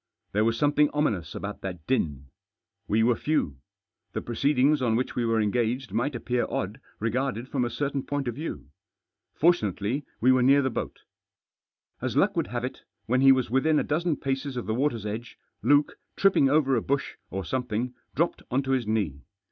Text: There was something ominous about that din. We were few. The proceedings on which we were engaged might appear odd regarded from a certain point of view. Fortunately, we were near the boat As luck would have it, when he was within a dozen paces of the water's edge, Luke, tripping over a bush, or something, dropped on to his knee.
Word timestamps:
There 0.31 0.43
was 0.45 0.57
something 0.57 0.89
ominous 0.95 1.35
about 1.35 1.61
that 1.61 1.85
din. 1.85 2.31
We 2.87 3.03
were 3.03 3.15
few. 3.15 3.57
The 4.13 4.21
proceedings 4.23 4.81
on 4.81 4.95
which 4.95 5.15
we 5.15 5.25
were 5.25 5.39
engaged 5.39 5.91
might 5.93 6.15
appear 6.15 6.47
odd 6.49 6.81
regarded 6.99 7.47
from 7.47 7.63
a 7.63 7.69
certain 7.69 8.01
point 8.01 8.27
of 8.27 8.33
view. 8.33 8.71
Fortunately, 9.35 10.03
we 10.19 10.31
were 10.31 10.41
near 10.41 10.63
the 10.63 10.71
boat 10.71 11.01
As 12.01 12.17
luck 12.17 12.35
would 12.35 12.47
have 12.47 12.65
it, 12.65 12.81
when 13.05 13.21
he 13.21 13.31
was 13.31 13.51
within 13.51 13.77
a 13.77 13.83
dozen 13.83 14.15
paces 14.17 14.57
of 14.57 14.65
the 14.65 14.73
water's 14.73 15.05
edge, 15.05 15.37
Luke, 15.61 15.99
tripping 16.15 16.49
over 16.49 16.75
a 16.75 16.81
bush, 16.81 17.13
or 17.29 17.45
something, 17.45 17.93
dropped 18.15 18.41
on 18.49 18.63
to 18.63 18.71
his 18.71 18.87
knee. 18.87 19.21